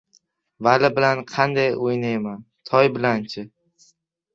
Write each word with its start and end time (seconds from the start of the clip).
Vali 0.67 0.89
bilan 1.01 1.21
qanday 1.35 1.71
o‘ynayman? 1.85 2.43
Toy 2.73 2.95
bilanchi? 2.99 3.51